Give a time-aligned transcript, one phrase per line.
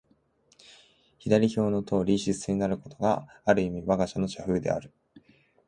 [1.19, 4.91] 左表のとおりの支出になることが、ある意味わが社の社風である。